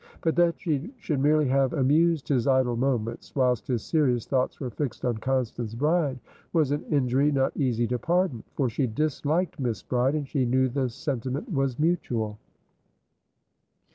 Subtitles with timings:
[0.21, 4.71] But that she should merely have amused his idle moments, whilst his serious thoughts were
[4.71, 6.17] fixed on Constance Bride,
[6.53, 8.43] was an injury not easy to pardon.
[8.55, 12.39] For she disliked Miss Bride, and she knew the sentiment was mutual.